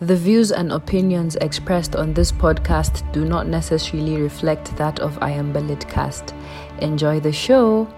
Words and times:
The 0.00 0.14
views 0.14 0.52
and 0.52 0.70
opinions 0.70 1.34
expressed 1.40 1.96
on 1.96 2.14
this 2.14 2.30
podcast 2.30 3.02
do 3.12 3.24
not 3.24 3.48
necessarily 3.48 4.22
reflect 4.22 4.76
that 4.76 5.00
of 5.00 5.18
Ayamba 5.18 5.60
Litcast. 5.60 6.32
Enjoy 6.80 7.18
the 7.18 7.32
show. 7.32 7.88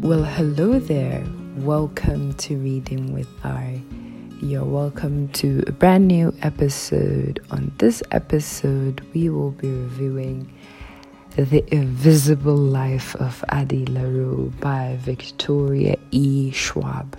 Well, 0.00 0.24
hello 0.24 0.80
there. 0.80 1.24
Welcome 1.58 2.34
to 2.34 2.56
Reading 2.56 3.14
with 3.14 3.28
I. 3.44 3.80
You're 4.42 4.64
welcome 4.64 5.28
to 5.34 5.62
a 5.68 5.72
brand 5.72 6.08
new 6.08 6.34
episode. 6.42 7.38
On 7.52 7.70
this 7.78 8.02
episode, 8.10 9.00
we 9.14 9.28
will 9.28 9.52
be 9.52 9.68
reviewing 9.68 10.52
The 11.36 11.64
Invisible 11.72 12.56
Life 12.56 13.14
of 13.14 13.44
Addie 13.50 13.86
LaRue 13.86 14.52
by 14.58 14.98
Victoria 15.00 15.94
E. 16.10 16.50
Schwab. 16.50 17.16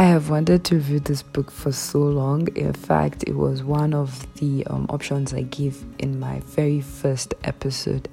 I 0.00 0.04
have 0.04 0.30
wanted 0.30 0.62
to 0.66 0.78
read 0.78 1.06
this 1.06 1.24
book 1.24 1.50
for 1.50 1.72
so 1.72 1.98
long. 1.98 2.46
In 2.54 2.72
fact, 2.72 3.24
it 3.26 3.34
was 3.34 3.64
one 3.64 3.92
of 3.92 4.32
the 4.34 4.64
um, 4.68 4.86
options 4.90 5.34
I 5.34 5.42
gave 5.42 5.84
in 5.98 6.20
my 6.20 6.38
very 6.46 6.80
first 6.80 7.34
episode. 7.42 8.08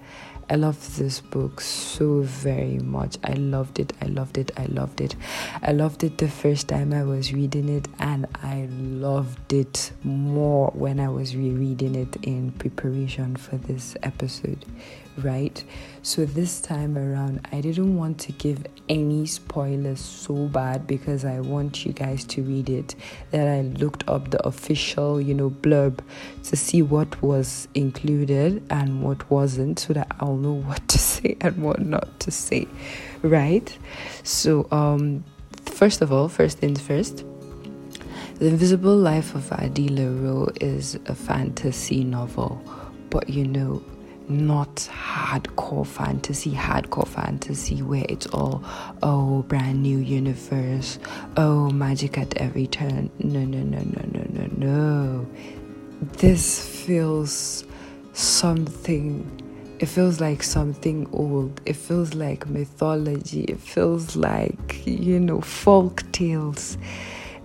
I 0.50 0.56
love 0.56 0.98
this 0.98 1.22
book 1.22 1.62
so 1.62 2.22
very 2.22 2.80
much. 2.80 3.18
I 3.24 3.34
loved 3.34 3.78
it. 3.78 3.94
I 4.02 4.06
loved 4.06 4.40
it. 4.40 4.50
I 4.58 4.66
loved 4.66 5.00
it. 5.00 5.16
I 5.62 5.74
loved 5.74 6.04
it 6.04 6.18
the 6.18 6.28
first 6.28 6.70
time 6.70 6.92
I 6.92 7.04
was 7.04 7.32
reading 7.32 7.70
it, 7.70 7.88
and 8.00 8.26
I 8.42 8.68
loved 8.72 9.54
it 9.54 9.92
more 10.04 10.72
when 10.74 11.00
I 11.00 11.10
was 11.10 11.36
rereading 11.36 11.94
it 11.94 12.16
in 12.24 12.52
preparation 12.54 13.36
for 13.36 13.58
this 13.58 13.96
episode, 14.02 14.66
right? 15.18 15.64
So 16.02 16.26
this 16.26 16.62
time 16.62 16.98
around, 16.98 17.48
I 17.52 17.62
didn't 17.62 17.98
want 17.98 18.20
to 18.20 18.32
give 18.34 18.66
any 18.90 19.26
spoilers 19.26 20.00
so 20.00 20.48
bad 20.48 20.86
because 20.88 21.26
I 21.26 21.40
want 21.40 21.86
you 21.86 21.94
guys 21.94 22.24
to 22.26 22.44
read 22.44 22.70
it. 22.70 22.96
That 23.32 23.48
I 23.48 23.62
looked 23.62 24.08
up 24.08 24.32
the 24.32 24.46
official, 24.46 25.20
you 25.20 25.34
know, 25.34 25.50
blurb 25.50 26.00
to 26.44 26.56
see 26.56 26.82
what 26.82 27.22
was 27.22 27.68
included 27.74 28.66
and 28.70 29.02
what 29.02 29.30
wasn't 29.30 29.80
so 29.80 29.94
that 29.94 30.12
I'll 30.20 30.38
know 30.38 30.54
what 30.54 30.88
to 30.90 30.98
say 31.00 31.38
and 31.42 31.58
what 31.58 31.80
not 31.80 32.20
to 32.22 32.32
say, 32.32 32.68
right? 33.22 33.76
So, 34.24 34.68
um, 34.72 35.24
first 35.66 36.02
of 36.02 36.12
all, 36.12 36.30
first 36.30 36.60
things 36.60 36.82
first. 36.82 37.24
The 38.36 38.48
Invisible 38.48 38.98
Life 38.98 39.34
of 39.34 39.50
Addie 39.54 39.88
LaRue 39.88 40.50
is 40.60 41.00
a 41.06 41.16
fantasy 41.16 42.04
novel, 42.04 42.62
but 43.10 43.30
you 43.30 43.48
know, 43.48 43.82
not 44.30 44.76
hardcore 44.92 45.86
fantasy, 45.86 46.52
hardcore 46.52 47.08
fantasy 47.08 47.82
where 47.82 48.06
it's 48.10 48.28
all, 48.28 48.64
oh, 49.04 49.44
brand 49.44 49.82
new 49.82 49.98
universe, 49.98 51.00
oh, 51.38 51.70
magic 51.72 52.18
at 52.18 52.36
every 52.38 52.68
turn. 52.68 53.10
No, 53.20 53.44
no, 53.44 53.60
no, 53.60 53.80
no, 53.80 54.02
no, 54.12 54.26
no, 54.30 54.48
no. 54.58 55.28
This 56.18 56.68
feels 56.86 57.66
something, 58.14 59.42
it 59.80 59.88
feels 59.88 60.20
like 60.20 60.44
something 60.44 61.08
old. 61.12 61.62
It 61.66 61.76
feels 61.76 62.14
like 62.14 62.48
mythology. 62.48 63.44
It 63.44 63.60
feels 63.60 64.16
like, 64.16 64.86
you 64.86 65.20
know, 65.20 65.42
folk 65.42 66.10
tales 66.12 66.78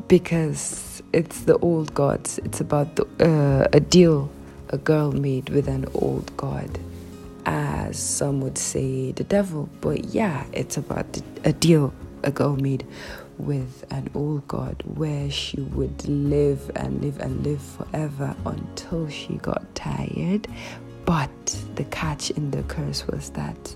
because 0.09 1.03
it's 1.13 1.43
the 1.43 1.59
old 1.59 1.93
gods. 1.95 2.39
It's 2.45 2.61
about 2.61 2.97
the, 2.97 3.05
uh, 3.21 3.69
a 3.73 3.81
deal 3.81 4.31
a 4.71 4.79
girl 4.79 5.13
made 5.13 5.51
with 5.51 5.69
an 5.69 5.87
old 5.95 6.35
god, 6.37 6.79
as 7.47 7.99
some 7.99 8.41
would 8.41 8.59
say 8.59 9.13
the 9.13 9.25
devil. 9.25 9.69
But 9.81 10.07
yeah, 10.07 10.45
it's 10.53 10.77
about 10.77 11.21
a 11.45 11.53
deal 11.53 11.93
a 12.23 12.31
girl 12.31 12.57
made 12.57 12.87
with 13.39 13.85
an 13.91 14.11
old 14.15 14.47
god 14.47 14.83
where 14.85 15.31
she 15.31 15.61
would 15.61 16.07
live 16.09 16.71
and 16.77 17.03
live 17.03 17.19
and 17.21 17.45
live 17.45 17.63
forever 17.63 18.35
until 18.45 19.09
she 19.09 19.35
got 19.37 19.75
tired. 19.75 20.47
But 21.05 21.31
the 21.75 21.85
catch 21.85 22.31
in 22.31 22.51
the 22.51 22.63
curse 22.65 23.07
was 23.07 23.31
that 23.31 23.75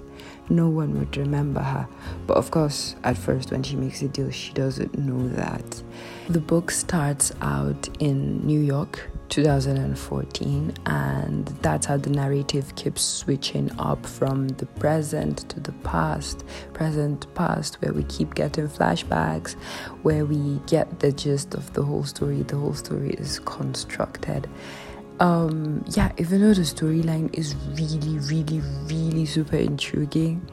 no 0.51 0.69
one 0.69 0.99
would 0.99 1.17
remember 1.17 1.61
her. 1.61 1.89
But 2.27 2.37
of 2.37 2.51
course, 2.51 2.97
at 3.03 3.17
first, 3.17 3.51
when 3.51 3.63
she 3.63 3.77
makes 3.77 4.03
a 4.03 4.09
deal, 4.09 4.31
she 4.31 4.53
doesn't 4.53 4.99
know 4.99 5.29
that. 5.29 5.83
The 6.29 6.41
book 6.41 6.71
starts 6.71 7.33
out 7.41 7.89
in 7.99 8.47
New 8.47 8.61
York, 8.61 9.11
2014, 9.35 10.73
and 10.87 11.47
that's 11.61 11.87
how 11.87 11.97
the 11.97 12.09
narrative 12.09 12.73
keeps 12.77 13.03
switching 13.03 13.69
up 13.81 14.07
from 14.07 14.47
the 14.47 14.67
present 14.67 15.49
to 15.51 15.59
the 15.59 15.73
past, 15.83 16.45
present, 16.73 17.27
past, 17.35 17.83
where 17.83 17.93
we 17.93 18.05
keep 18.05 18.37
getting 18.37 18.69
flashbacks, 18.69 19.55
where 20.03 20.25
we 20.25 20.61
get 20.69 21.01
the 21.01 21.11
gist 21.11 21.55
of 21.55 21.73
the 21.73 21.83
whole 21.83 22.05
story. 22.05 22.43
The 22.43 22.57
whole 22.57 22.75
story 22.75 23.11
is 23.19 23.41
constructed. 23.41 24.49
Um 25.19 25.85
yeah 25.97 26.11
even 26.19 26.41
though 26.41 26.55
the 26.55 26.63
storyline 26.63 27.33
is 27.33 27.55
really 27.75 28.19
really 28.19 28.61
really 28.87 29.27
super 29.27 29.57
intriguing 29.57 30.45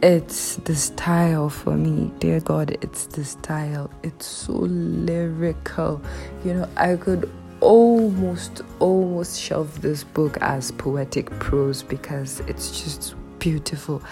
it's 0.00 0.56
the 0.56 0.74
style 0.74 1.50
for 1.50 1.76
me. 1.76 2.10
Dear 2.18 2.40
god 2.40 2.78
it's 2.80 3.06
the 3.06 3.24
style. 3.24 3.90
It's 4.02 4.24
so 4.26 4.52
lyrical. 4.52 6.00
You 6.44 6.54
know 6.54 6.68
i 6.76 6.96
could 6.96 7.28
almost 7.60 8.62
almost 8.78 9.40
shelve 9.40 9.80
this 9.80 10.04
book 10.04 10.38
as 10.40 10.70
poetic 10.72 11.30
prose 11.38 11.82
because 11.82 12.40
it's 12.40 12.82
just 12.82 13.14
beautiful 13.38 14.02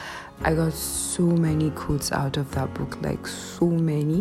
i 0.43 0.55
got 0.55 0.73
so 0.73 1.23
many 1.23 1.71
quotes 1.71 2.12
out 2.12 2.37
of 2.37 2.51
that 2.53 2.73
book 2.75 3.01
like 3.03 3.27
so 3.27 3.67
many 3.67 4.21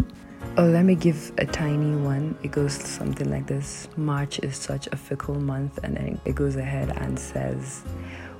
Oh, 0.57 0.63
let 0.63 0.85
me 0.85 0.95
give 0.95 1.33
a 1.37 1.45
tiny 1.45 1.97
one. 1.97 2.37
It 2.41 2.51
goes 2.51 2.75
something 2.75 3.29
like 3.29 3.45
this 3.45 3.89
March 3.97 4.39
is 4.39 4.55
such 4.55 4.87
a 4.87 4.95
fickle 4.95 5.35
month, 5.35 5.79
and 5.83 5.97
then 5.97 6.21
it 6.23 6.35
goes 6.35 6.55
ahead 6.55 6.93
and 6.95 7.19
says, 7.19 7.81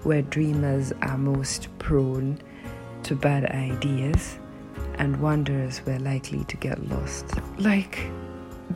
Where 0.04 0.22
dreamers 0.22 0.94
are 1.02 1.18
most 1.18 1.68
prone 1.78 2.40
to 3.04 3.16
bad 3.16 3.48
ideas, 3.48 4.38
and 4.98 5.20
wanderers 5.20 5.86
were 5.86 6.00
likely 6.00 6.46
to 6.46 6.56
get 6.56 6.88
lost. 6.88 7.26
Like, 7.58 8.08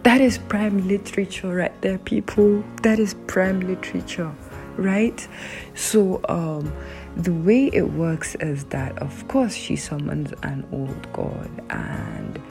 that 0.03 0.21
is 0.21 0.37
prime 0.37 0.87
literature 0.87 1.55
right 1.55 1.81
there, 1.81 1.97
people. 1.97 2.63
That 2.83 2.99
is 2.99 3.15
prime 3.27 3.61
literature, 3.61 4.31
right? 4.77 5.27
So, 5.75 6.21
um, 6.29 6.71
the 7.17 7.33
way 7.33 7.69
it 7.73 7.91
works 7.91 8.35
is 8.35 8.63
that, 8.65 8.97
of 8.99 9.27
course, 9.27 9.53
she 9.53 9.75
summons 9.75 10.31
an 10.43 10.65
old 10.71 11.11
god 11.11 11.49
and 11.69 12.41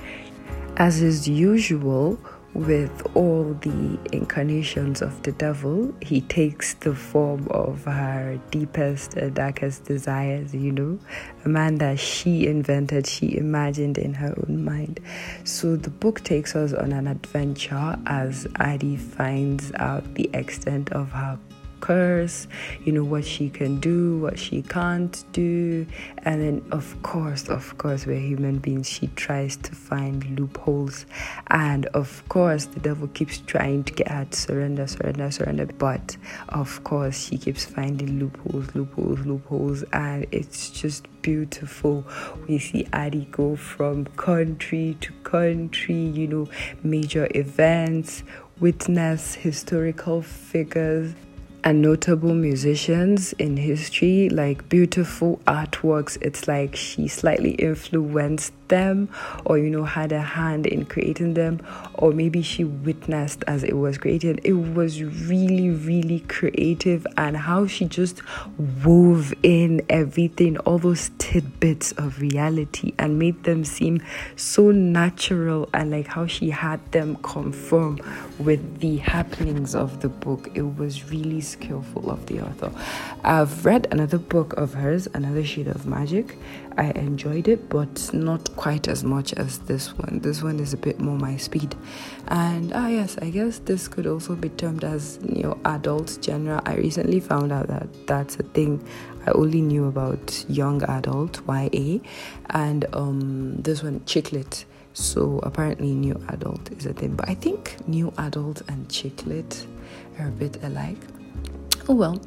as 0.76 1.02
is 1.02 1.28
usual 1.28 2.18
with 2.54 3.06
all 3.14 3.54
the 3.60 3.98
incarnations 4.12 5.02
of 5.02 5.22
the 5.22 5.32
devil, 5.32 5.94
he 6.00 6.22
takes 6.22 6.74
the 6.74 6.94
form 6.94 7.46
of 7.50 7.84
her 7.84 8.40
deepest 8.50 9.14
and 9.14 9.34
darkest 9.34 9.84
desires, 9.84 10.54
you 10.54 10.72
know, 10.72 10.98
a 11.44 11.48
man 11.48 11.76
that 11.78 11.98
she 11.98 12.46
invented, 12.46 13.06
she 13.06 13.36
imagined 13.36 13.98
in 13.98 14.14
her 14.14 14.34
own 14.48 14.64
mind. 14.64 15.00
So 15.44 15.76
the 15.76 15.90
book 15.90 16.24
takes 16.24 16.56
us 16.56 16.72
on 16.72 16.92
an 16.92 17.06
adventure 17.06 17.96
as 18.06 18.46
Addie 18.56 18.96
finds 18.96 19.72
out 19.74 20.14
the 20.14 20.30
extent 20.32 20.92
of 20.92 21.10
her 21.12 21.38
you 21.88 22.92
know, 22.92 23.04
what 23.04 23.24
she 23.24 23.48
can 23.48 23.80
do, 23.80 24.18
what 24.18 24.38
she 24.38 24.62
can't 24.62 25.24
do. 25.32 25.86
And 26.18 26.42
then, 26.42 26.64
of 26.70 27.00
course, 27.02 27.48
of 27.48 27.76
course, 27.78 28.06
we're 28.06 28.20
human 28.20 28.58
beings. 28.58 28.88
She 28.88 29.06
tries 29.08 29.56
to 29.56 29.74
find 29.74 30.38
loopholes. 30.38 31.06
And 31.48 31.86
of 31.86 32.22
course, 32.28 32.66
the 32.66 32.80
devil 32.80 33.08
keeps 33.08 33.38
trying 33.38 33.84
to 33.84 33.92
get 33.92 34.08
her 34.08 34.24
to 34.24 34.36
surrender, 34.36 34.86
surrender, 34.86 35.30
surrender. 35.30 35.66
But 35.66 36.16
of 36.50 36.84
course, 36.84 37.28
she 37.28 37.38
keeps 37.38 37.64
finding 37.64 38.18
loopholes, 38.18 38.74
loopholes, 38.74 39.20
loopholes. 39.20 39.82
And 39.92 40.26
it's 40.30 40.70
just 40.70 41.06
beautiful. 41.22 42.06
We 42.46 42.58
see 42.58 42.86
Addie 42.92 43.28
go 43.30 43.56
from 43.56 44.06
country 44.16 44.96
to 45.00 45.12
country, 45.24 45.94
you 45.94 46.26
know, 46.26 46.48
major 46.82 47.28
events, 47.34 48.22
witness 48.60 49.34
historical 49.34 50.20
figures 50.22 51.14
and 51.64 51.82
notable 51.82 52.34
musicians 52.34 53.32
in 53.34 53.56
history, 53.56 54.28
like 54.28 54.68
beautiful 54.68 55.40
artworks. 55.46 56.18
It's 56.20 56.48
like 56.48 56.76
she 56.76 57.08
slightly 57.08 57.52
influenced 57.52 58.52
them 58.68 59.08
or 59.44 59.58
you 59.58 59.68
know 59.70 59.84
had 59.84 60.12
a 60.12 60.20
hand 60.20 60.66
in 60.66 60.84
creating 60.84 61.34
them 61.34 61.60
or 61.94 62.12
maybe 62.12 62.42
she 62.42 62.64
witnessed 62.64 63.42
as 63.46 63.64
it 63.64 63.76
was 63.76 63.98
created 63.98 64.40
it 64.44 64.52
was 64.52 65.02
really 65.02 65.70
really 65.70 66.20
creative 66.20 67.06
and 67.16 67.36
how 67.36 67.66
she 67.66 67.84
just 67.84 68.22
wove 68.84 69.34
in 69.42 69.80
everything 69.88 70.56
all 70.58 70.78
those 70.78 71.10
tidbits 71.18 71.92
of 71.92 72.20
reality 72.20 72.92
and 72.98 73.18
made 73.18 73.42
them 73.44 73.64
seem 73.64 74.00
so 74.36 74.70
natural 74.70 75.68
and 75.74 75.90
like 75.90 76.06
how 76.06 76.26
she 76.26 76.50
had 76.50 76.80
them 76.92 77.16
conform 77.16 77.98
with 78.38 78.80
the 78.80 78.96
happenings 78.98 79.74
of 79.74 80.00
the 80.00 80.08
book 80.08 80.48
it 80.54 80.76
was 80.76 81.10
really 81.10 81.40
skillful 81.48 82.10
of 82.10 82.26
the 82.26 82.40
author 82.40 82.70
i've 83.24 83.64
read 83.64 83.86
another 83.90 84.18
book 84.18 84.52
of 84.54 84.74
hers 84.74 85.08
another 85.14 85.44
shade 85.44 85.68
of 85.68 85.86
magic 85.86 86.36
I 86.78 86.90
enjoyed 86.90 87.48
it, 87.48 87.68
but 87.68 88.08
not 88.14 88.54
quite 88.54 88.86
as 88.86 89.02
much 89.02 89.32
as 89.32 89.58
this 89.58 89.98
one. 89.98 90.20
This 90.20 90.44
one 90.44 90.60
is 90.60 90.72
a 90.72 90.76
bit 90.76 91.00
more 91.00 91.18
my 91.18 91.36
speed. 91.36 91.74
And 92.28 92.72
ah, 92.72 92.86
yes, 92.86 93.18
I 93.20 93.30
guess 93.30 93.58
this 93.58 93.88
could 93.88 94.06
also 94.06 94.36
be 94.36 94.48
termed 94.50 94.84
as 94.84 95.18
you 95.28 95.42
know 95.42 95.58
adult 95.64 96.16
genre. 96.22 96.62
I 96.64 96.76
recently 96.76 97.18
found 97.18 97.50
out 97.50 97.66
that 97.66 97.88
that's 98.06 98.36
a 98.36 98.44
thing. 98.44 98.86
I 99.26 99.32
only 99.32 99.60
knew 99.60 99.86
about 99.86 100.44
young 100.48 100.84
adult 100.84 101.40
YA, 101.48 101.98
and 102.50 102.86
um, 102.92 103.56
this 103.56 103.82
one 103.82 104.04
chick 104.04 104.30
lit. 104.30 104.64
So 104.92 105.40
apparently, 105.42 105.90
new 105.94 106.14
adult 106.28 106.70
is 106.70 106.86
a 106.86 106.92
thing. 106.92 107.16
But 107.16 107.28
I 107.28 107.34
think 107.34 107.88
new 107.88 108.12
adult 108.18 108.62
and 108.68 108.88
chick 108.88 109.26
lit 109.26 109.66
are 110.20 110.28
a 110.28 110.30
bit 110.30 110.62
alike. 110.62 110.98
Oh 111.90 111.94
well. 111.94 112.20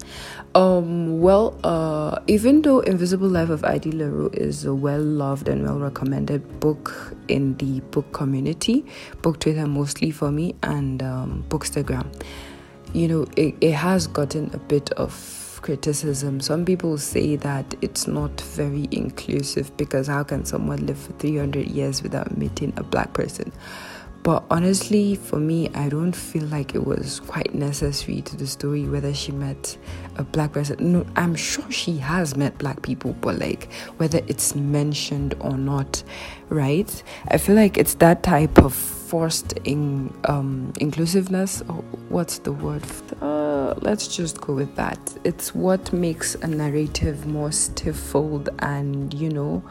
Um, 0.55 1.21
well, 1.21 1.55
uh, 1.63 2.19
even 2.25 2.63
though 2.63 2.79
Invisible 2.79 3.27
Life 3.29 3.51
of 3.51 3.63
Addie 3.63 3.91
LaRue 3.91 4.31
is 4.33 4.65
a 4.65 4.73
well 4.73 4.99
loved 4.99 5.47
and 5.47 5.63
well 5.63 5.77
recommended 5.77 6.59
book 6.59 7.15
in 7.27 7.55
the 7.57 7.79
book 7.91 8.11
community, 8.11 8.83
book 9.21 9.39
Twitter 9.39 9.67
mostly 9.67 10.09
for 10.09 10.31
me, 10.31 10.55
and 10.63 11.03
um, 11.03 11.45
Bookstagram, 11.47 12.11
you 12.93 13.07
know, 13.07 13.27
it, 13.37 13.53
it 13.61 13.73
has 13.73 14.07
gotten 14.07 14.49
a 14.55 14.57
bit 14.57 14.91
of 14.93 15.59
criticism. 15.61 16.39
Some 16.41 16.65
people 16.65 16.97
say 16.97 17.35
that 17.35 17.75
it's 17.81 18.07
not 18.07 18.41
very 18.41 18.87
inclusive 18.89 19.77
because 19.77 20.07
how 20.07 20.23
can 20.23 20.43
someone 20.43 20.87
live 20.87 20.97
for 20.97 21.13
300 21.13 21.67
years 21.67 22.01
without 22.01 22.35
meeting 22.35 22.73
a 22.77 22.83
black 22.83 23.13
person? 23.13 23.51
But 24.23 24.43
honestly, 24.51 25.15
for 25.15 25.39
me, 25.39 25.69
I 25.73 25.89
don't 25.89 26.15
feel 26.15 26.43
like 26.45 26.75
it 26.75 26.85
was 26.85 27.19
quite 27.21 27.55
necessary 27.55 28.21
to 28.21 28.35
the 28.35 28.45
story 28.45 28.87
whether 28.87 29.13
she 29.13 29.31
met 29.31 29.77
a 30.17 30.23
black 30.23 30.51
person. 30.51 30.91
No, 30.91 31.05
I'm 31.15 31.35
sure 31.35 31.69
she 31.71 31.97
has 31.97 32.37
met 32.37 32.57
black 32.59 32.83
people, 32.83 33.13
but 33.13 33.39
like 33.39 33.71
whether 33.97 34.21
it's 34.27 34.53
mentioned 34.55 35.33
or 35.39 35.57
not, 35.57 36.03
right? 36.49 37.03
I 37.29 37.37
feel 37.37 37.55
like 37.55 37.79
it's 37.79 37.95
that 37.95 38.21
type 38.21 38.59
of 38.59 38.75
forced 38.75 39.53
in 39.63 40.13
um, 40.25 40.71
inclusiveness. 40.79 41.63
Or 41.67 41.83
what's 42.09 42.37
the 42.39 42.51
word? 42.51 42.83
Uh, 43.21 43.73
let's 43.81 44.15
just 44.15 44.39
go 44.39 44.53
with 44.53 44.75
that. 44.75 44.99
It's 45.23 45.55
what 45.55 45.91
makes 45.91 46.35
a 46.35 46.47
narrative 46.47 47.25
more 47.25 47.51
stifled 47.51 48.49
and 48.59 49.13
you 49.15 49.29
know 49.29 49.63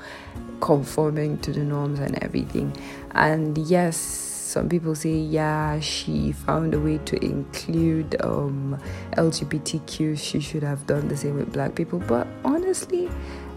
conforming 0.61 1.39
to 1.39 1.53
the 1.53 1.61
norms 1.61 2.01
and 2.01 2.23
everything. 2.23 2.77
And 3.13 3.57
yes 3.57 4.30
some 4.51 4.69
people 4.69 4.97
say 4.97 5.15
yeah 5.15 5.79
she 5.79 6.33
found 6.33 6.75
a 6.75 6.81
way 6.81 6.99
to 6.99 7.25
include 7.25 8.21
um, 8.21 8.77
lgbtq 9.13 10.19
she 10.19 10.41
should 10.41 10.65
have 10.65 10.85
done 10.89 11.07
the 11.07 11.17
same 11.17 11.37
with 11.37 11.53
black 11.53 11.75
people. 11.77 12.01
But 12.01 12.27
honestly 12.45 13.09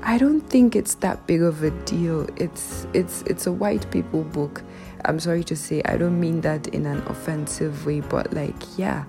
i 0.03 0.17
don't 0.19 0.41
think 0.41 0.75
it's 0.75 0.95
that 0.95 1.25
big 1.25 1.41
of 1.41 1.63
a 1.63 1.71
deal. 1.85 2.27
It's 2.37 2.85
it's 2.93 3.23
it's 3.23 3.47
a 3.47 3.51
white 3.51 3.89
people 3.89 4.23
book. 4.23 4.61
I'm 5.05 5.19
sorry 5.19 5.43
to 5.45 5.55
say 5.55 5.81
i 5.85 5.97
don't 5.97 6.19
mean 6.19 6.41
that 6.41 6.67
in 6.67 6.85
an 6.85 7.01
offensive 7.07 7.85
way 7.85 7.99
but 8.01 8.31
like 8.33 8.77
yeah 8.77 9.05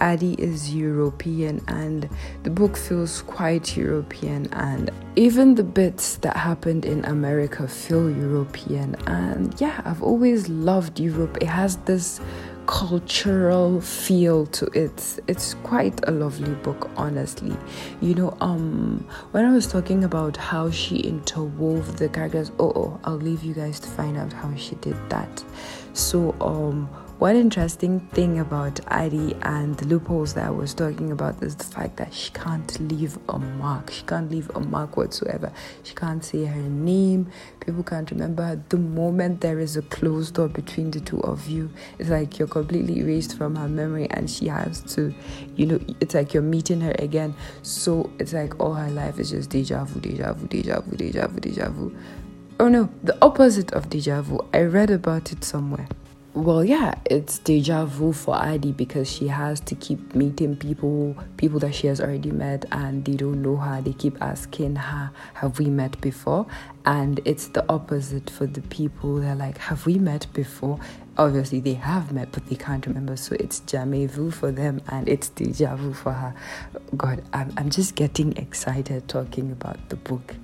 Addie 0.00 0.34
is 0.38 0.74
European 0.74 1.62
and 1.68 2.08
the 2.42 2.50
book 2.50 2.76
feels 2.76 3.22
quite 3.22 3.76
European 3.76 4.48
and 4.52 4.90
even 5.16 5.54
the 5.54 5.62
bits 5.62 6.16
that 6.16 6.36
happened 6.36 6.84
in 6.84 7.04
America 7.04 7.68
feel 7.68 8.10
European. 8.10 8.94
And 9.06 9.58
yeah 9.60 9.82
I've 9.84 10.02
always 10.02 10.48
loved 10.48 10.98
Europe. 10.98 11.38
It 11.40 11.48
has 11.48 11.76
this 11.78 12.20
cultural 12.66 13.80
feel 13.80 14.46
to 14.46 14.66
it. 14.66 15.18
It's 15.26 15.54
quite 15.54 16.00
a 16.08 16.12
lovely 16.12 16.54
book 16.54 16.90
honestly. 16.96 17.56
You 18.00 18.14
know 18.14 18.36
um 18.40 19.06
when 19.32 19.44
i 19.44 19.52
was 19.52 19.66
talking 19.66 20.04
about 20.04 20.36
how 20.36 20.70
she 20.70 21.02
interwove 21.02 21.96
the 21.96 22.08
characters 22.08 22.52
oh, 22.58 22.72
oh 22.74 23.00
i'll 23.04 23.16
leave 23.16 23.42
you 23.42 23.54
guys 23.54 23.80
to 23.80 23.88
find 23.88 24.16
out 24.16 24.32
how 24.32 24.54
she 24.54 24.76
did 24.76 24.96
that. 25.10 25.44
So 25.92 26.34
um 26.40 26.88
one 27.20 27.36
interesting 27.36 28.00
thing 28.14 28.38
about 28.38 28.80
Addie 28.86 29.36
and 29.42 29.76
the 29.76 29.84
loopholes 29.84 30.32
that 30.32 30.46
I 30.46 30.50
was 30.50 30.72
talking 30.72 31.12
about 31.12 31.42
is 31.42 31.54
the 31.54 31.64
fact 31.64 31.98
that 31.98 32.14
she 32.14 32.30
can't 32.30 32.80
leave 32.90 33.18
a 33.28 33.38
mark. 33.38 33.90
She 33.90 34.04
can't 34.04 34.30
leave 34.30 34.50
a 34.54 34.60
mark 34.60 34.96
whatsoever. 34.96 35.52
She 35.82 35.94
can't 35.94 36.24
say 36.24 36.46
her 36.46 36.62
name. 36.62 37.30
People 37.60 37.82
can't 37.82 38.10
remember 38.10 38.42
her. 38.44 38.64
The 38.70 38.78
moment 38.78 39.42
there 39.42 39.58
is 39.58 39.76
a 39.76 39.82
closed 39.82 40.36
door 40.36 40.48
between 40.48 40.92
the 40.92 41.00
two 41.00 41.20
of 41.20 41.46
you, 41.46 41.68
it's 41.98 42.08
like 42.08 42.38
you're 42.38 42.48
completely 42.48 43.00
erased 43.00 43.36
from 43.36 43.54
her 43.56 43.68
memory 43.68 44.08
and 44.12 44.30
she 44.30 44.48
has 44.48 44.80
to, 44.94 45.12
you 45.56 45.66
know, 45.66 45.78
it's 46.00 46.14
like 46.14 46.32
you're 46.32 46.42
meeting 46.42 46.80
her 46.80 46.94
again. 46.98 47.34
So 47.60 48.10
it's 48.18 48.32
like 48.32 48.58
all 48.58 48.72
her 48.72 48.90
life 48.90 49.18
is 49.18 49.32
just 49.32 49.50
deja 49.50 49.84
vu, 49.84 50.00
deja 50.00 50.32
vu, 50.32 50.46
deja 50.46 50.80
vu, 50.80 50.96
deja 50.96 51.28
vu, 51.28 51.38
deja 51.38 51.68
vu. 51.68 51.94
Oh 52.58 52.68
no, 52.68 52.88
the 53.04 53.18
opposite 53.20 53.74
of 53.74 53.90
deja 53.90 54.22
vu. 54.22 54.40
I 54.54 54.62
read 54.62 54.88
about 54.88 55.32
it 55.32 55.44
somewhere 55.44 55.86
well 56.32 56.64
yeah 56.64 56.94
it's 57.06 57.38
deja 57.40 57.84
vu 57.84 58.12
for 58.12 58.36
Addie 58.40 58.70
because 58.70 59.10
she 59.10 59.26
has 59.26 59.58
to 59.58 59.74
keep 59.74 60.14
meeting 60.14 60.54
people 60.54 61.16
people 61.36 61.58
that 61.58 61.74
she 61.74 61.88
has 61.88 62.00
already 62.00 62.30
met 62.30 62.64
and 62.70 63.04
they 63.04 63.14
don't 63.14 63.42
know 63.42 63.56
her. 63.56 63.80
They 63.80 63.94
keep 63.94 64.20
asking 64.22 64.76
her 64.76 65.10
have 65.34 65.58
we 65.58 65.66
met 65.66 66.00
before? 66.00 66.46
And 66.84 67.20
it's 67.24 67.48
the 67.48 67.68
opposite 67.68 68.30
for 68.30 68.46
the 68.46 68.62
people. 68.62 69.16
They're 69.16 69.34
like 69.34 69.58
have 69.58 69.86
we 69.86 69.98
met 69.98 70.32
before? 70.32 70.78
Obviously 71.18 71.58
they 71.58 71.74
have 71.74 72.12
met 72.12 72.30
but 72.30 72.46
they 72.46 72.56
can't 72.56 72.86
remember. 72.86 73.16
So 73.16 73.34
it's 73.40 73.60
jamais 73.60 74.06
vu 74.06 74.30
for 74.30 74.52
them 74.52 74.80
and 74.88 75.08
it's 75.08 75.30
deja 75.30 75.74
vu 75.74 75.92
for 75.92 76.12
her. 76.12 76.34
God 76.96 77.24
I'm, 77.32 77.52
I'm 77.56 77.70
just 77.70 77.96
getting 77.96 78.36
excited 78.36 79.08
talking 79.08 79.50
about 79.50 79.88
the 79.88 79.96
book 79.96 80.36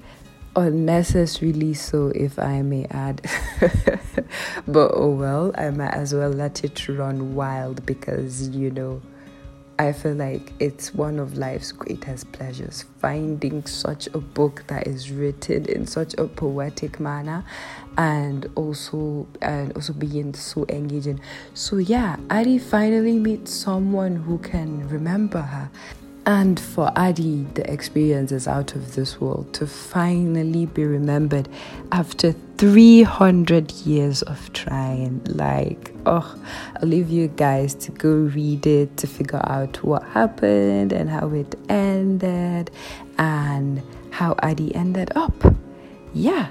unnecessarily 0.56 1.75
so, 1.75 2.08
if 2.14 2.38
I 2.38 2.62
may 2.62 2.87
add. 2.91 3.20
but 4.67 4.91
oh 4.94 5.11
well, 5.11 5.53
I 5.56 5.70
might 5.70 5.94
as 5.94 6.14
well 6.14 6.31
let 6.31 6.64
it 6.64 6.88
run 6.88 7.35
wild 7.35 7.85
because 7.87 8.49
you 8.49 8.70
know, 8.70 9.03
I 9.79 9.93
feel 9.93 10.14
like 10.14 10.55
it's 10.58 10.94
one 10.94 11.19
of 11.19 11.37
life's 11.37 11.70
greatest 11.70 12.32
pleasures 12.32 12.87
finding 12.99 13.67
such 13.67 14.06
a 14.08 14.19
book 14.19 14.64
that 14.69 14.87
is 14.87 15.11
written 15.11 15.67
in 15.67 15.87
such 15.87 16.14
a 16.14 16.26
poetic 16.26 16.99
manner 16.99 17.44
and 17.99 18.50
also 18.55 19.26
and 19.43 19.73
also 19.75 19.93
being 19.93 20.32
so 20.32 20.64
engaging. 20.70 21.20
So 21.53 21.76
yeah, 21.76 22.17
Addie 22.31 22.58
finally 22.58 23.19
meets 23.19 23.53
someone 23.53 24.17
who 24.17 24.38
can 24.38 24.88
remember 24.88 25.43
her 25.43 25.70
and 26.26 26.58
for 26.58 26.90
Addie, 26.96 27.46
the 27.55 27.73
experience 27.73 28.32
is 28.32 28.49
out 28.49 28.75
of 28.75 28.96
this 28.96 29.20
world 29.20 29.55
to 29.55 29.67
finally 29.67 30.67
be 30.67 30.84
remembered 30.84 31.49
after 31.93 32.32
300 32.58 33.70
years 33.70 34.23
of 34.23 34.52
trying. 34.52 35.23
Like, 35.26 35.94
oh, 36.05 36.37
I'll 36.82 36.88
leave 36.88 37.10
you 37.10 37.29
guys 37.29 37.74
to 37.77 37.93
go 37.93 38.10
read 38.10 38.67
it 38.67 38.96
to 38.96 39.06
figure 39.06 39.41
out 39.44 39.84
what 39.84 40.03
happened 40.03 40.93
and 40.93 41.08
how 41.08 41.29
it 41.29 41.55
ended 41.69 42.72
and 43.19 43.81
how 44.10 44.34
Addie 44.43 44.74
ended 44.74 45.12
up. 45.15 45.34
Yeah, 46.12 46.51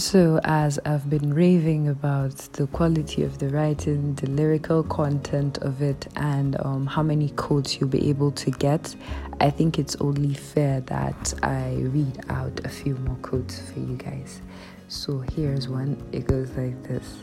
so, 0.00 0.40
as 0.44 0.78
I've 0.86 1.10
been 1.10 1.34
raving 1.34 1.88
about 1.88 2.36
the 2.54 2.66
quality 2.68 3.22
of 3.22 3.38
the 3.38 3.50
writing, 3.50 4.14
the 4.14 4.30
lyrical 4.30 4.82
content 4.82 5.58
of 5.58 5.82
it, 5.82 6.06
and 6.16 6.56
um, 6.64 6.86
how 6.86 7.02
many 7.02 7.28
quotes 7.30 7.78
you'll 7.78 7.90
be 7.90 8.08
able 8.08 8.30
to 8.32 8.50
get, 8.50 8.96
I 9.40 9.50
think 9.50 9.78
it's 9.78 9.96
only 9.96 10.32
fair 10.32 10.80
that 10.82 11.34
I 11.42 11.74
read 11.80 12.18
out 12.30 12.64
a 12.64 12.68
few 12.70 12.94
more 12.96 13.16
quotes 13.16 13.60
for 13.60 13.78
you 13.78 13.96
guys. 13.96 14.40
So, 14.88 15.18
here's 15.36 15.68
one 15.68 16.02
it 16.12 16.26
goes 16.26 16.50
like 16.56 16.82
this 16.84 17.18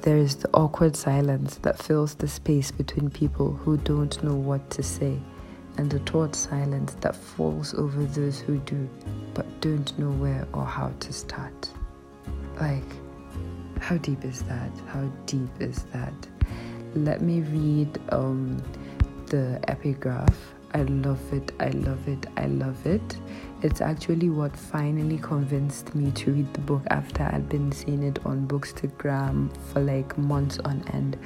There 0.00 0.16
is 0.16 0.34
the 0.34 0.50
awkward 0.52 0.96
silence 0.96 1.56
that 1.62 1.80
fills 1.80 2.16
the 2.16 2.28
space 2.28 2.72
between 2.72 3.08
people 3.08 3.52
who 3.52 3.76
don't 3.76 4.20
know 4.24 4.34
what 4.34 4.68
to 4.70 4.82
say, 4.82 5.20
and 5.76 5.88
the 5.88 6.00
taut 6.00 6.34
silence 6.34 6.96
that 7.02 7.14
falls 7.14 7.72
over 7.74 8.04
those 8.04 8.40
who 8.40 8.58
do 8.58 8.88
but 9.32 9.46
don't 9.60 9.96
know 9.96 10.10
where 10.10 10.46
or 10.52 10.64
how 10.64 10.88
to 10.98 11.12
start. 11.12 11.70
Like, 12.60 12.84
how 13.80 13.96
deep 13.98 14.24
is 14.24 14.42
that? 14.44 14.70
How 14.86 15.02
deep 15.26 15.50
is 15.60 15.84
that? 15.92 16.14
Let 16.94 17.20
me 17.20 17.40
read 17.40 17.98
um, 18.10 18.62
the 19.26 19.60
epigraph. 19.68 20.36
I 20.72 20.82
love 20.82 21.20
it. 21.32 21.52
I 21.60 21.68
love 21.68 22.08
it. 22.08 22.26
I 22.36 22.46
love 22.46 22.86
it. 22.86 23.16
It's 23.62 23.80
actually 23.80 24.28
what 24.28 24.56
finally 24.56 25.18
convinced 25.18 25.94
me 25.94 26.10
to 26.12 26.32
read 26.32 26.52
the 26.52 26.60
book 26.60 26.82
after 26.88 27.22
I'd 27.22 27.48
been 27.48 27.72
seeing 27.72 28.02
it 28.02 28.18
on 28.26 28.46
Bookstagram 28.46 29.56
for 29.72 29.80
like 29.80 30.16
months 30.18 30.58
on 30.64 30.84
end. 30.92 31.16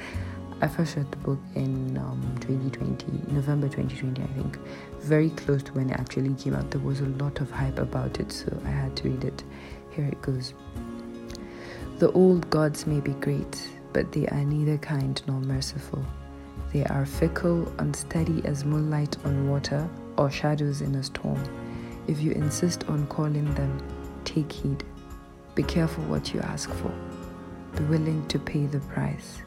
I 0.61 0.67
first 0.67 0.97
read 0.97 1.09
the 1.11 1.17
book 1.17 1.39
in 1.55 1.97
um, 1.97 2.21
2020, 2.41 3.33
November 3.33 3.67
2020, 3.67 4.21
I 4.21 4.27
think. 4.27 4.59
Very 4.99 5.29
close 5.31 5.63
to 5.63 5.73
when 5.73 5.89
it 5.89 5.99
actually 5.99 6.33
came 6.33 6.53
out. 6.55 6.69
There 6.71 6.81
was 6.81 6.99
a 6.99 7.05
lot 7.05 7.39
of 7.39 7.49
hype 7.49 7.79
about 7.79 8.19
it, 8.19 8.31
so 8.31 8.61
I 8.65 8.69
had 8.69 8.95
to 8.97 9.09
read 9.09 9.23
it. 9.23 9.43
Here 9.91 10.05
it 10.05 10.21
goes. 10.21 10.53
The 11.99 12.13
old 12.13 12.49
gods 12.49 12.87
may 12.87 13.01
be 13.01 13.11
great, 13.11 13.69
but 13.91 14.13
they 14.13 14.25
are 14.27 14.45
neither 14.45 14.77
kind 14.77 15.21
nor 15.27 15.41
merciful. 15.41 16.01
They 16.71 16.85
are 16.85 17.05
fickle, 17.05 17.69
unsteady 17.77 18.41
as 18.45 18.63
moonlight 18.63 19.17
on 19.25 19.49
water 19.49 19.85
or 20.17 20.31
shadows 20.31 20.79
in 20.79 20.95
a 20.95 21.03
storm. 21.03 21.43
If 22.07 22.21
you 22.21 22.31
insist 22.31 22.85
on 22.87 23.05
calling 23.07 23.53
them, 23.53 23.85
take 24.23 24.49
heed. 24.49 24.85
Be 25.55 25.63
careful 25.63 26.05
what 26.05 26.33
you 26.33 26.39
ask 26.39 26.69
for. 26.69 26.93
Be 27.75 27.83
willing 27.83 28.25
to 28.29 28.39
pay 28.39 28.65
the 28.65 28.79
price. 28.79 29.41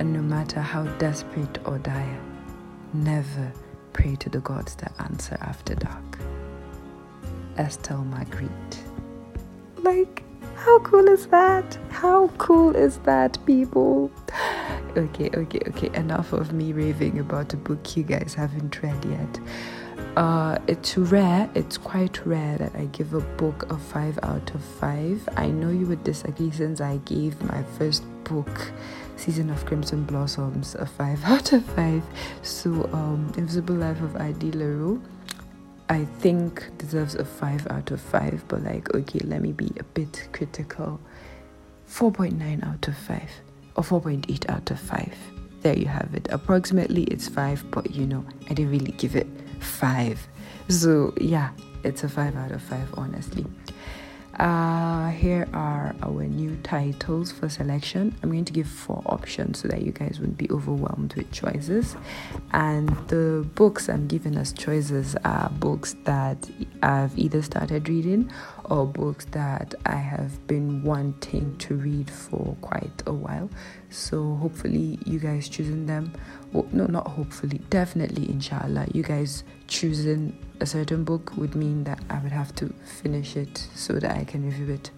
And 0.00 0.12
no 0.12 0.20
matter 0.20 0.60
how 0.60 0.82
desperate 0.98 1.60
or 1.64 1.78
dire, 1.78 2.20
never 2.92 3.52
pray 3.92 4.16
to 4.16 4.28
the 4.28 4.40
gods 4.40 4.74
that 4.76 4.92
answer 4.98 5.38
after 5.40 5.76
dark. 5.76 6.18
Estele 7.56 8.04
Magritte. 8.10 8.78
Like, 9.84 10.24
how 10.64 10.78
cool 10.78 11.06
is 11.08 11.26
that? 11.26 11.78
How 11.90 12.28
cool 12.38 12.74
is 12.74 12.96
that, 13.00 13.38
people? 13.44 14.10
Okay, 14.96 15.28
okay, 15.34 15.60
okay. 15.68 15.90
Enough 15.92 16.32
of 16.32 16.52
me 16.52 16.72
raving 16.72 17.18
about 17.18 17.52
a 17.52 17.58
book 17.58 17.96
you 17.96 18.02
guys 18.02 18.32
haven't 18.32 18.82
read 18.82 19.04
yet. 19.04 19.40
Uh, 20.16 20.58
it's 20.66 20.96
rare, 20.96 21.50
it's 21.54 21.76
quite 21.76 22.24
rare 22.24 22.56
that 22.56 22.74
I 22.76 22.86
give 22.86 23.12
a 23.12 23.20
book 23.20 23.70
a 23.70 23.76
5 23.76 24.20
out 24.22 24.54
of 24.54 24.64
5. 24.64 25.28
I 25.36 25.48
know 25.48 25.68
you 25.68 25.86
would 25.86 26.02
disagree 26.02 26.50
since 26.50 26.80
I 26.80 26.96
gave 26.98 27.42
my 27.42 27.62
first 27.76 28.04
book, 28.24 28.72
Season 29.16 29.50
of 29.50 29.66
Crimson 29.66 30.04
Blossoms, 30.04 30.76
a 30.76 30.86
5 30.86 31.24
out 31.26 31.52
of 31.52 31.64
5. 31.64 32.02
So, 32.42 32.88
um, 32.92 33.32
Invisible 33.36 33.74
Life 33.74 34.00
of 34.00 34.16
Addie 34.16 34.52
LaRue, 34.52 35.02
I 35.88 36.04
think 36.20 36.76
deserves 36.78 37.14
a 37.14 37.24
5 37.24 37.66
out 37.70 37.90
of 37.90 38.00
5, 38.00 38.44
but 38.48 38.62
like, 38.62 38.94
okay, 38.94 39.20
let 39.20 39.42
me 39.42 39.52
be 39.52 39.70
a 39.78 39.84
bit 39.84 40.28
critical. 40.32 40.98
4.9 41.88 42.66
out 42.66 42.88
of 42.88 42.96
5, 42.96 43.22
or 43.76 43.84
4.8 43.84 44.50
out 44.50 44.70
of 44.70 44.80
5. 44.80 45.14
There 45.60 45.76
you 45.76 45.86
have 45.86 46.14
it. 46.14 46.28
Approximately 46.30 47.04
it's 47.04 47.28
5, 47.28 47.70
but 47.70 47.90
you 47.90 48.06
know, 48.06 48.24
I 48.50 48.54
didn't 48.54 48.70
really 48.70 48.92
give 48.92 49.16
it 49.16 49.26
five. 49.60 50.26
So, 50.68 51.12
yeah, 51.20 51.50
it's 51.82 52.04
a 52.04 52.08
five 52.08 52.36
out 52.36 52.52
of 52.52 52.62
five, 52.62 52.88
honestly. 52.94 53.44
Uh, 54.38 55.10
here 55.10 55.48
are 55.52 55.94
our 56.02 56.24
new 56.24 56.56
titles 56.62 57.30
for 57.30 57.48
selection. 57.48 58.14
I'm 58.22 58.30
going 58.30 58.44
to 58.44 58.52
give 58.52 58.66
four 58.66 59.02
options 59.06 59.60
so 59.60 59.68
that 59.68 59.82
you 59.82 59.92
guys 59.92 60.18
won't 60.18 60.36
be 60.36 60.50
overwhelmed 60.50 61.14
with 61.14 61.30
choices. 61.30 61.96
And 62.52 62.88
the 63.08 63.46
books 63.54 63.88
I'm 63.88 64.08
giving 64.08 64.36
as 64.36 64.52
choices 64.52 65.14
are 65.24 65.50
books 65.50 65.94
that 66.04 66.50
I've 66.82 67.16
either 67.18 67.42
started 67.42 67.88
reading 67.88 68.30
or 68.64 68.86
books 68.86 69.26
that 69.32 69.74
I 69.86 69.96
have 69.96 70.46
been 70.46 70.82
wanting 70.82 71.56
to 71.58 71.74
read 71.74 72.10
for 72.10 72.56
quite 72.60 73.02
a 73.06 73.12
while. 73.12 73.50
So 73.90 74.36
hopefully, 74.36 74.98
you 75.04 75.18
guys 75.18 75.48
choosing 75.48 75.86
them. 75.86 76.12
Well, 76.52 76.66
no, 76.72 76.86
not 76.86 77.06
hopefully, 77.08 77.60
definitely, 77.70 78.28
inshallah, 78.30 78.86
you 78.92 79.02
guys 79.02 79.44
choosing 79.66 80.38
a 80.60 80.66
certain 80.66 81.04
book 81.04 81.36
would 81.36 81.54
mean 81.54 81.84
that 81.84 82.00
I 82.08 82.18
would 82.20 82.32
have 82.32 82.54
to 82.56 82.72
finish 83.02 83.36
it 83.36 83.68
so 83.74 83.94
that 83.94 84.10
I 84.16 84.24
can 84.24 84.44
review 84.44 84.74
it. 84.74 84.90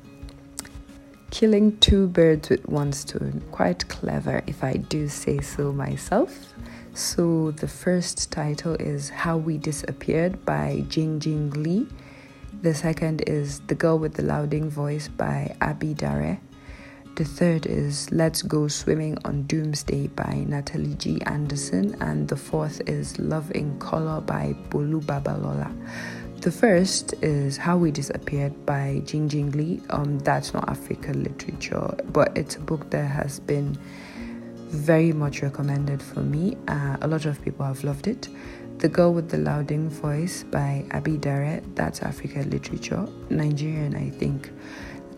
Killing 1.30 1.76
two 1.78 2.06
birds 2.06 2.48
with 2.50 2.66
one 2.68 2.92
stone. 2.92 3.42
Quite 3.50 3.88
clever, 3.88 4.42
if 4.46 4.62
I 4.62 4.74
do 4.74 5.08
say 5.08 5.40
so 5.40 5.72
myself. 5.72 6.54
So, 6.94 7.50
the 7.50 7.68
first 7.68 8.32
title 8.32 8.74
is 8.74 9.10
How 9.10 9.36
We 9.36 9.58
Disappeared 9.58 10.46
by 10.46 10.84
Jing 10.88 11.20
Jing 11.20 11.50
Lee. 11.50 11.88
The 12.62 12.74
second 12.74 13.22
is 13.26 13.60
The 13.66 13.74
Girl 13.74 13.98
with 13.98 14.14
the 14.14 14.22
Louding 14.22 14.70
Voice 14.70 15.08
by 15.08 15.54
Abi 15.60 15.94
Dare. 15.94 16.40
The 17.14 17.24
third 17.24 17.66
is 17.66 18.10
Let's 18.10 18.42
Go 18.42 18.66
Swimming 18.66 19.18
on 19.24 19.42
Doomsday 19.42 20.08
by 20.08 20.44
Natalie 20.48 20.96
C. 20.98 21.20
Anderson. 21.26 21.96
And 22.00 22.26
the 22.26 22.36
fourth 22.36 22.80
is 22.88 23.18
Love 23.18 23.52
in 23.52 23.78
Color 23.78 24.22
by 24.22 24.56
Bolu 24.70 25.02
Babalola. 25.02 25.70
The 26.40 26.50
first 26.50 27.14
is 27.22 27.56
How 27.58 27.76
We 27.76 27.90
Disappeared 27.90 28.66
by 28.66 29.02
Jing 29.04 29.28
Jing 29.28 29.52
Lee. 29.52 29.82
Um, 29.90 30.18
that's 30.20 30.54
not 30.54 30.68
African 30.68 31.24
literature, 31.24 31.94
but 32.06 32.36
it's 32.36 32.56
a 32.56 32.60
book 32.60 32.90
that 32.90 33.06
has 33.06 33.38
been 33.38 33.78
very 34.68 35.12
much 35.12 35.42
recommended 35.42 36.02
for 36.02 36.20
me. 36.20 36.56
Uh, 36.68 36.96
a 37.00 37.06
lot 37.06 37.26
of 37.26 37.40
people 37.42 37.64
have 37.64 37.84
loved 37.84 38.08
it. 38.08 38.28
The 38.78 38.90
Girl 38.90 39.14
with 39.14 39.30
the 39.30 39.38
Louding 39.38 39.88
Voice 39.88 40.42
by 40.42 40.84
Abi 40.90 41.16
Dare, 41.16 41.62
that's 41.74 42.02
African 42.02 42.50
literature, 42.50 43.08
Nigerian, 43.30 43.96
I 43.96 44.10
think. 44.10 44.50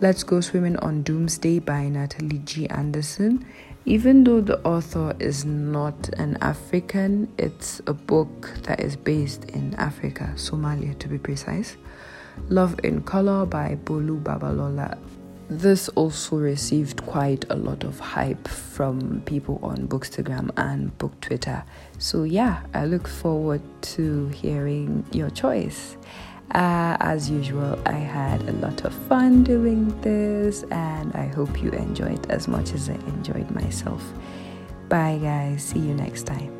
Let's 0.00 0.22
Go 0.22 0.40
Swimming 0.40 0.76
on 0.76 1.02
Doomsday 1.02 1.58
by 1.58 1.88
Natalie 1.88 2.40
C. 2.46 2.68
Anderson. 2.68 3.44
Even 3.84 4.22
though 4.22 4.40
the 4.40 4.60
author 4.64 5.12
is 5.18 5.44
not 5.44 6.08
an 6.20 6.38
African, 6.40 7.32
it's 7.36 7.80
a 7.88 7.92
book 7.92 8.48
that 8.62 8.78
is 8.78 8.94
based 8.94 9.46
in 9.46 9.74
Africa, 9.74 10.30
Somalia 10.36 10.96
to 11.00 11.08
be 11.08 11.18
precise. 11.18 11.76
Love 12.50 12.78
in 12.84 13.02
Color 13.02 13.44
by 13.46 13.76
Bolu 13.84 14.22
Babalola. 14.22 14.96
This 15.50 15.88
also 15.90 16.36
received 16.36 17.06
quite 17.06 17.46
a 17.48 17.54
lot 17.54 17.82
of 17.82 17.98
hype 17.98 18.46
from 18.46 19.22
people 19.24 19.58
on 19.62 19.88
Bookstagram 19.88 20.50
and 20.58 20.96
Book 20.98 21.18
Twitter. 21.22 21.64
So, 21.98 22.24
yeah, 22.24 22.60
I 22.74 22.84
look 22.84 23.08
forward 23.08 23.62
to 23.96 24.28
hearing 24.28 25.06
your 25.10 25.30
choice. 25.30 25.96
Uh, 26.54 26.96
as 27.00 27.30
usual, 27.30 27.78
I 27.86 27.92
had 27.92 28.42
a 28.48 28.52
lot 28.52 28.84
of 28.84 28.92
fun 29.08 29.42
doing 29.42 29.98
this, 30.02 30.64
and 30.70 31.14
I 31.14 31.26
hope 31.26 31.62
you 31.62 31.70
enjoyed 31.70 32.30
as 32.30 32.46
much 32.46 32.72
as 32.74 32.90
I 32.90 32.94
enjoyed 32.94 33.50
myself. 33.50 34.02
Bye, 34.88 35.18
guys. 35.20 35.62
See 35.62 35.78
you 35.78 35.94
next 35.94 36.26
time. 36.26 36.57